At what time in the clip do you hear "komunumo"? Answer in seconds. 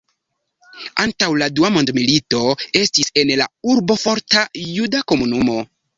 5.13-5.61